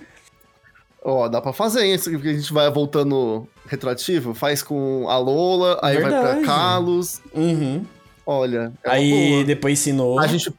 [1.04, 4.32] Ó, dá pra fazer isso, porque a gente vai voltando retroativo.
[4.32, 6.36] Faz com a Lola, aí vai Verdade.
[6.38, 7.20] pra Carlos.
[7.34, 7.84] Uhum.
[8.24, 8.72] Olha.
[8.82, 9.44] é Aí boa.
[9.44, 10.18] depois ensinou.
[10.18, 10.50] A gente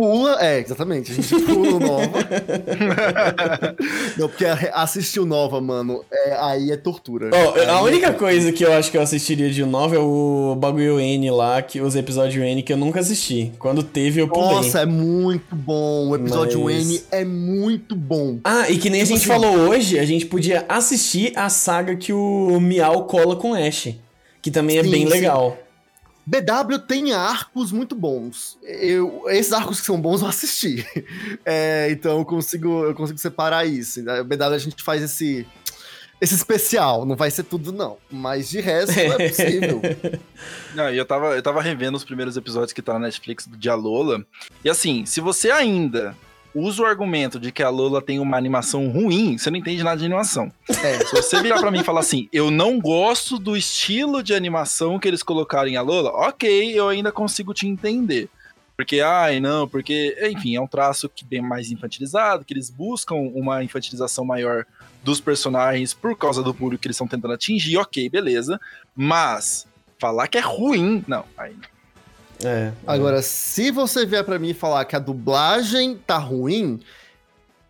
[0.00, 2.18] pula, é, exatamente, a gente pula o Nova.
[4.16, 7.28] Não, porque assistir o Nova, mano, é, aí é tortura.
[7.32, 8.12] Ó, Aí a é única tortura.
[8.30, 11.80] coisa que eu acho que eu assistiria de novo é o bagulho N lá, que,
[11.82, 13.52] os episódios N que eu nunca assisti.
[13.58, 14.46] Quando teve, eu pulei.
[14.54, 16.08] Nossa, é muito bom.
[16.08, 18.38] O episódio Mas- N é muito bom.
[18.42, 21.48] Ah, e que nem a Tipo gente assim- falou hoje, a gente podia assistir a
[21.50, 23.88] saga que o Miau cola com Ash.
[24.40, 25.12] Que também é Sim, bem sim.
[25.12, 25.58] legal.
[26.26, 28.58] BW tem arcos muito bons.
[28.62, 30.84] Eu, esses arcos que são bons eu assisti.
[31.44, 34.02] É, então eu consigo, eu consigo separar isso.
[34.02, 34.22] né?
[34.22, 35.46] BW a gente faz esse,
[36.20, 37.04] esse especial.
[37.04, 37.96] Não vai ser tudo, não.
[38.10, 39.80] Mas de resto é possível.
[40.74, 43.74] Não, eu tava, eu tava revendo os primeiros episódios que tá na Netflix do Dia
[43.74, 44.24] Lola.
[44.64, 46.16] E assim, se você ainda
[46.54, 49.98] usa o argumento de que a Lola tem uma animação ruim, você não entende nada
[49.98, 50.52] de animação.
[50.68, 50.98] É.
[51.04, 54.98] Se você virar pra mim e falar assim, eu não gosto do estilo de animação
[54.98, 58.28] que eles colocaram em a Lola, ok, eu ainda consigo te entender.
[58.76, 63.16] Porque, ai, não, porque, enfim, é um traço que bem mais infantilizado, que eles buscam
[63.16, 64.64] uma infantilização maior
[65.04, 68.58] dos personagens por causa do público que eles estão tentando atingir, ok, beleza.
[68.96, 69.66] Mas,
[69.98, 71.69] falar que é ruim, não, aí não.
[72.44, 72.72] É.
[72.86, 76.80] Agora, se você vier pra mim e falar que a dublagem tá ruim,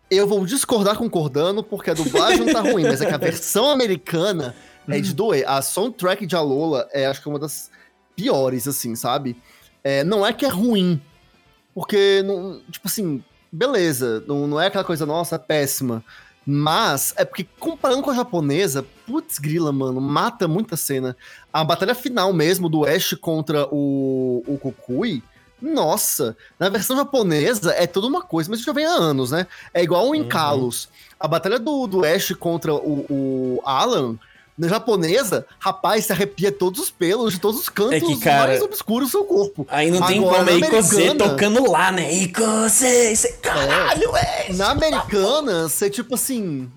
[0.09, 3.69] eu vou discordar concordando, porque a dublagem não tá ruim, mas é que a versão
[3.69, 4.55] americana
[4.87, 5.47] é de doer.
[5.47, 7.71] A soundtrack de Alola é, acho que, uma das
[8.15, 9.35] piores, assim, sabe?
[9.83, 11.01] É, não é que é ruim,
[11.73, 16.03] porque, não, tipo assim, beleza, não, não é aquela coisa, nossa, é péssima.
[16.45, 21.15] Mas é porque comparando com a japonesa, putz grila, mano, mata muita cena.
[21.53, 25.23] A batalha final mesmo do Ash contra o, o Kukui,
[25.61, 29.45] nossa, na versão japonesa é toda uma coisa, mas isso já vem há anos, né?
[29.73, 30.27] É igual em Uhum.
[30.27, 30.89] Kalos.
[31.19, 34.17] A batalha do, do Ash contra o, o Alan,
[34.61, 38.49] na japonesa, rapaz, se arrepia todos os pelos de todos os cantos É que, cara,
[38.49, 39.65] mais obscuros do seu corpo.
[39.67, 42.13] Aí não tem Agora, como, é americana- tocando lá, né?
[42.13, 44.53] Icosê, cê- caralho, é.
[44.53, 46.71] Na americana, você, tipo assim,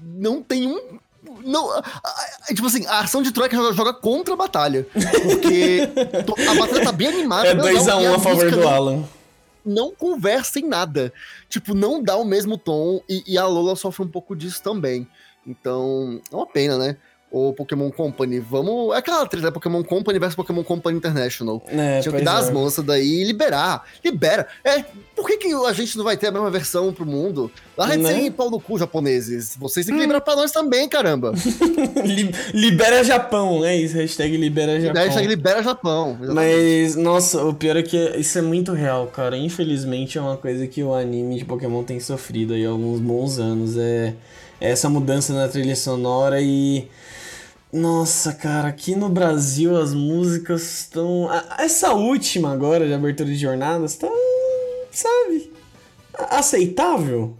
[0.00, 0.98] não tem um.
[1.44, 4.84] Não, a- a- tipo assim, a ação de Troia que joga, contra a batalha.
[5.22, 5.88] Porque
[6.50, 7.46] a batalha tá bem animada.
[7.46, 9.04] É bem legal, 2x1 e a favor do não, Alan.
[9.64, 11.12] não conversa em nada.
[11.48, 13.00] Tipo, não dá o mesmo tom.
[13.08, 15.06] E, e a Lola sofre um pouco disso também.
[15.46, 16.96] Então, é uma pena, né?
[17.32, 18.92] O Pokémon Company, vamos.
[18.92, 19.52] É aquela treta, né?
[19.52, 21.62] Pokémon Company versus Pokémon Company International.
[21.68, 22.40] É, Tinha que dar é.
[22.40, 23.84] as moças daí e liberar.
[24.04, 24.48] Libera.
[24.64, 24.82] É,
[25.14, 27.48] por que, que a gente não vai ter a mesma versão pro mundo?
[27.78, 28.08] Larga de Né?
[28.14, 29.54] serem pau no cu, japoneses.
[29.56, 31.32] Vocês têm que liberar pra nós também, caramba.
[32.04, 35.02] Li- libera Japão, é isso, hashtag libera Japão.
[35.02, 36.18] Hashtag libera Japão.
[36.20, 36.34] Exatamente.
[36.34, 39.36] Mas, nossa, o pior é que isso é muito real, cara.
[39.36, 43.38] Infelizmente é uma coisa que o anime de Pokémon tem sofrido aí há alguns bons
[43.38, 43.76] anos.
[43.76, 44.14] É,
[44.60, 46.88] é essa mudança na trilha sonora e.
[47.72, 51.28] Nossa, cara, aqui no Brasil as músicas estão.
[51.58, 54.08] Essa última agora de abertura de jornadas tá.
[54.90, 55.52] Sabe?
[56.30, 57.36] Aceitável?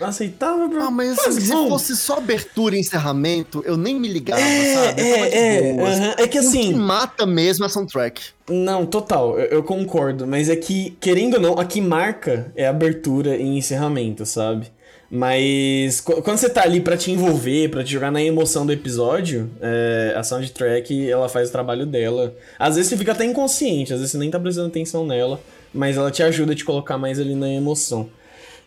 [0.00, 0.84] Aceitável pra.
[0.86, 1.68] Ah, mas assim, Mas se bom.
[1.68, 5.02] fosse só abertura e encerramento, eu nem me ligava, É, sabe?
[5.02, 6.72] É, é, é que O que assim.
[6.72, 8.22] mata mesmo é a soundtrack.
[8.48, 10.26] Não, total, eu, eu concordo.
[10.26, 14.72] Mas é que, querendo ou não, a que marca é abertura e encerramento, sabe?
[15.10, 18.72] Mas qu- quando você tá ali pra te envolver, pra te jogar na emoção do
[18.72, 22.34] episódio, é, a soundtrack ela faz o trabalho dela.
[22.58, 25.40] Às vezes você fica até inconsciente, às vezes você nem tá prestando atenção nela,
[25.72, 28.08] mas ela te ajuda a te colocar mais ali na emoção.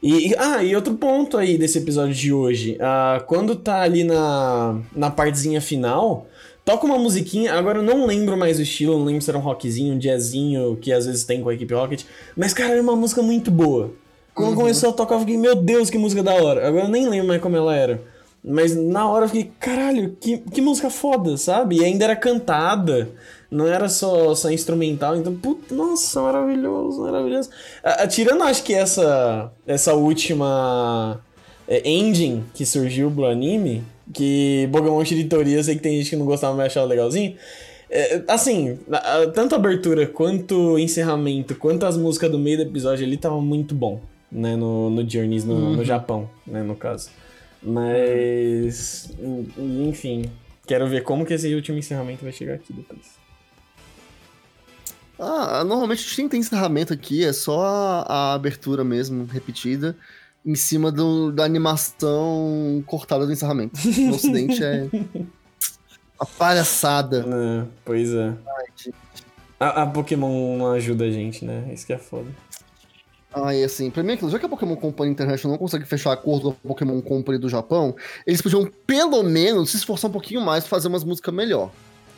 [0.01, 2.75] E- ah, e outro ponto aí desse episódio de hoje.
[2.81, 6.25] ah, quando tá ali na, na partezinha final,
[6.65, 7.53] toca uma musiquinha.
[7.53, 10.75] Agora eu não lembro mais o estilo, não lembro se era um rockzinho, um jazzinho
[10.81, 12.01] que às vezes tem com a equipe Rocket.
[12.35, 13.91] Mas, cara, é uma música muito boa.
[14.33, 14.55] Quando Uhum.
[14.55, 16.67] começou a tocar, eu fiquei, meu Deus, que música da hora.
[16.67, 18.01] Agora eu nem lembro mais como ela era.
[18.43, 21.77] Mas na hora eu fiquei, caralho, que, que música foda, sabe?
[21.77, 23.09] E ainda era cantada,
[23.51, 25.15] não era só, só instrumental.
[25.15, 27.49] Então, puta, nossa, maravilhoso, maravilhoso.
[27.83, 31.19] Ah, tirando, acho que essa, essa última
[31.67, 36.25] é, engine que surgiu pro anime, que Pokémon eu sei que tem gente que não
[36.25, 37.35] gostava, mas achava legalzinho.
[37.89, 42.57] É, assim, a- a- tanto a abertura quanto o encerramento, quanto as músicas do meio
[42.57, 43.99] do episódio ali tava muito bom,
[44.31, 44.55] né?
[44.55, 46.63] No, no Journeys, no, no Japão, né?
[46.63, 47.09] No caso.
[47.61, 49.09] Mas.
[49.19, 50.31] en- Enfim.
[50.65, 53.19] Quero ver como que esse último encerramento vai chegar aqui depois.
[55.19, 59.95] Ah, normalmente a gente nem tem encerramento aqui, é só a, a abertura mesmo, repetida,
[60.45, 63.77] em cima do- da animação cortada do encerramento.
[63.99, 64.87] No ocidente é
[66.19, 67.25] a palhaçada.
[67.29, 68.33] É, pois é.
[69.59, 71.69] A, a Pokémon não ajuda a gente, né?
[71.71, 72.25] Isso que é foda.
[73.33, 76.11] Ai, assim, pra mim, é aquilo, já que a Pokémon Company International não consegue fechar
[76.11, 77.95] acordo com a Pokémon Company do Japão,
[78.27, 81.69] eles podiam, pelo menos, se esforçar um pouquinho mais pra fazer umas músicas melhor.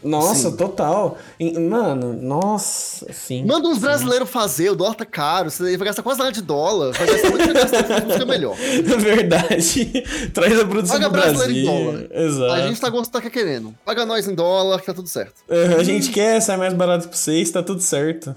[0.04, 0.58] Nossa, Sim.
[0.58, 1.18] total.
[1.40, 3.46] E, Mano, nossa, sim.
[3.46, 6.92] Manda uns brasileiros fazer, o dólar tá caro, você vai gastar quase nada de dólar,
[6.92, 8.56] vai gastar muito vai gastar música melhor.
[9.00, 10.04] Verdade.
[10.34, 11.34] Traz a produção Paga do Brasil.
[11.38, 12.08] brasileiro em dólar.
[12.12, 12.52] Exato.
[12.52, 13.74] A gente tá gostando, tá querendo.
[13.86, 15.36] Paga nós em dólar, que tá tudo certo.
[15.48, 18.36] É, A gente quer, sai mais barato pra vocês, tá tudo certo.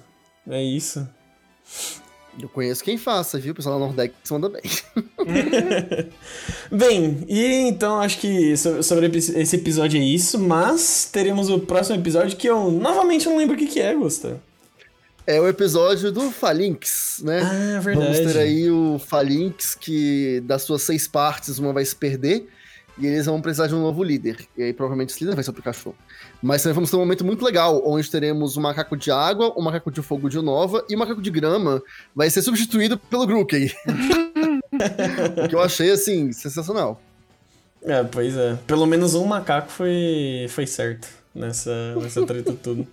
[0.49, 1.05] É isso.
[2.41, 3.53] Eu conheço quem faça, viu?
[3.53, 4.63] O pessoal da Nordex manda bem.
[6.71, 11.99] Bem, e então acho que so- sobre esse episódio é isso, mas teremos o próximo
[11.99, 14.41] episódio que eu novamente não lembro o que, que é, Gusta.
[15.27, 17.41] É o episódio do Falinx, né?
[17.43, 18.13] Ah, verdade.
[18.19, 22.49] Vamos ter aí o Falinx, que das suas seis partes, uma vai se perder.
[22.99, 24.47] E eles vão precisar de um novo líder.
[24.57, 25.95] E aí, provavelmente, esse líder vai ser o Pikachu.
[26.43, 29.63] Mas também vamos ter um momento muito legal, onde teremos um macaco de água, um
[29.63, 31.83] macaco de fogo de Nova e um macaco de grama
[32.15, 33.71] vai ser substituído pelo Grookey.
[35.45, 37.01] o que eu achei, assim, sensacional.
[37.83, 38.59] É, pois é.
[38.67, 42.87] Pelo menos um macaco foi, foi certo nessa, nessa treta tudo.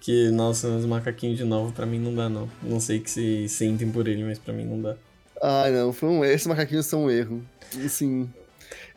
[0.00, 2.48] Que, nossa, os macaquinhos de novo pra mim não dá, não.
[2.62, 4.96] Não sei que se sentem por ele, mas pra mim não dá.
[5.42, 6.24] Ai, não, foi um...
[6.24, 7.42] esses macaquinhos são um erro.
[7.84, 8.28] Assim,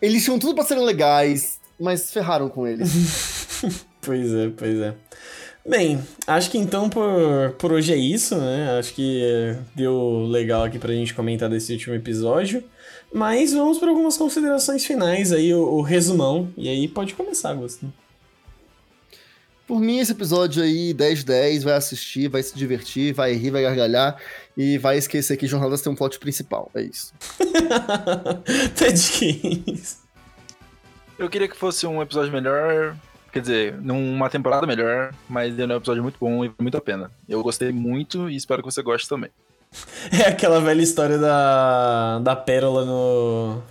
[0.01, 2.89] eles tinham tudo pra serem legais, mas ferraram com eles.
[4.03, 4.95] Pois é, pois é.
[5.63, 8.79] Bem, acho que então por, por hoje é isso, né?
[8.79, 12.63] Acho que deu legal aqui pra gente comentar desse último episódio.
[13.13, 16.49] Mas vamos para algumas considerações finais aí, o, o resumão.
[16.57, 17.93] E aí pode começar, Augusto.
[19.71, 24.17] Por mim, esse episódio aí, 10-10, vai assistir, vai se divertir, vai rir, vai gargalhar
[24.57, 26.69] e vai esquecer que Jornadas tem um plot principal.
[26.75, 27.13] É isso.
[28.75, 29.99] Ted Kings.
[31.17, 32.97] Eu queria que fosse um episódio melhor.
[33.31, 36.75] Quer dizer, numa temporada melhor, mas ele é um episódio muito bom e vale muito
[36.75, 37.09] a pena.
[37.29, 39.29] Eu gostei muito e espero que você goste também.
[40.11, 43.61] É aquela velha história da, da pérola no,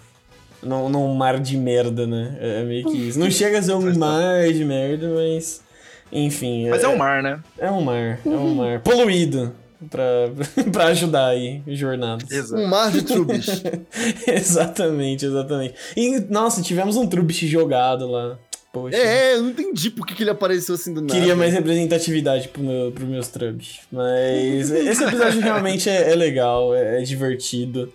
[0.63, 2.39] no, num mar de merda, né?
[2.41, 3.19] É meio que isso.
[3.19, 5.69] Não chega a ser um mar de merda, mas.
[6.13, 6.69] Enfim.
[6.69, 7.41] Mas é um mar, né?
[7.59, 8.81] É um mar, é um mar.
[8.81, 9.53] Poluído.
[9.89, 10.05] Pra,
[10.71, 12.31] pra ajudar aí jornadas.
[12.31, 12.61] Exato.
[12.61, 13.63] Um mar de trubis.
[14.29, 15.75] exatamente, exatamente.
[15.97, 18.39] E, nossa, tivemos um Trubbish jogado lá.
[18.73, 18.97] Poxa.
[18.97, 21.13] é, eu não entendi por que, que ele apareceu assim do nada.
[21.13, 23.81] Queria mais representatividade pro meu, pros meus Trubbish.
[23.91, 27.93] Mas esse episódio realmente é, é legal, é, é divertido.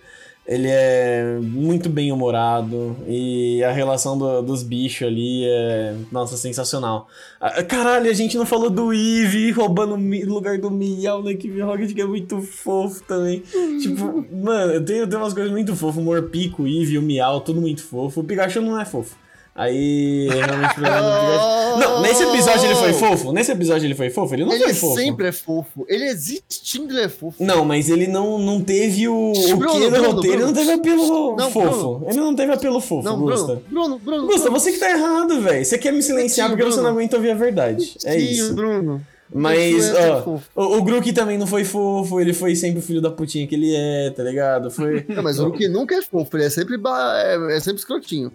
[0.47, 7.07] Ele é muito bem humorado e a relação do- dos bichos ali é, nossa, sensacional.
[7.41, 11.59] Ah, Caralho, a gente não falou do Eevee roubando o lugar do Miau na Equipe
[11.61, 13.41] Rocket, que é muito fofo também.
[13.81, 15.97] tipo, mano, tem, tem umas coisas muito fofas.
[15.97, 18.19] O Morpico, o Eevee, o Miau, tudo muito fofo.
[18.21, 19.15] O Pikachu não é fofo.
[19.57, 21.79] Aí, realmente, o Pikachu...
[21.79, 23.31] Não, nesse episódio ele foi fofo?
[23.31, 24.33] Nesse episódio ele foi fofo?
[24.35, 24.95] Ele não Ele foi fofo.
[24.95, 25.85] sempre é fofo.
[25.87, 27.41] Ele existindo, ele é fofo.
[27.41, 30.51] Não, mas ele não, não teve o, o Bruno, que no Bruno, roteiro, ele não
[30.51, 30.53] Bruno.
[30.67, 32.03] teve apelo Não, fofo.
[32.05, 33.45] Ele não teve apelo fofo, Não, Gusta.
[33.45, 34.25] Bruno, Bruno, Bruno.
[34.27, 34.59] Gusta, Bruno.
[34.59, 35.63] você que tá errado, velho.
[35.63, 36.97] Você quer me silenciar porque você não Bruno.
[36.99, 37.95] aguenta ouvir a verdade.
[38.03, 38.53] É isso.
[38.53, 39.01] Bruno.
[39.33, 43.01] Mas, é ó, o, o Grook também não foi fofo, ele foi sempre o filho
[43.01, 44.69] da putinha que ele é, tá ligado?
[44.69, 45.03] Foi.
[45.09, 48.31] Não, mas o que nunca é fofo, ele é sempre, ba- é, é sempre escrotinho.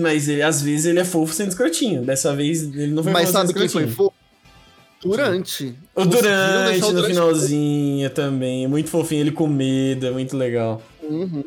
[0.00, 2.02] Mas ele, às vezes ele é fofo sendo escrotinho.
[2.02, 4.14] Dessa vez ele não foi Mas sabe quem foi fofo?
[5.02, 5.74] Durante.
[5.94, 8.68] O Durante o no Durante finalzinho também.
[8.68, 10.80] Muito fofinho, ele com medo, é muito legal.
[11.02, 11.42] Uhum.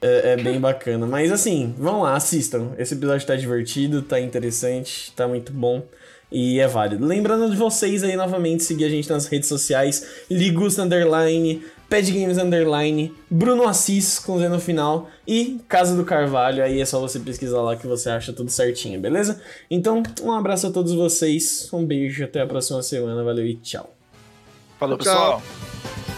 [0.00, 1.06] É, é bem bacana.
[1.06, 2.72] Mas assim, vão lá, assistam.
[2.78, 5.82] Esse episódio tá divertido, tá interessante, tá muito bom.
[6.30, 7.06] E é válido.
[7.06, 12.38] Lembrando de vocês aí novamente seguir a gente nas redes sociais, Ligusta Underline, Pad Games
[12.38, 16.64] Underline, Bruno Assis com Z no final e Casa do Carvalho.
[16.64, 19.40] Aí é só você pesquisar lá que você acha tudo certinho, beleza?
[19.70, 23.94] Então, um abraço a todos vocês, um beijo, até a próxima semana, valeu e tchau.
[24.78, 25.40] Falou, Tchau.
[25.40, 26.13] pessoal.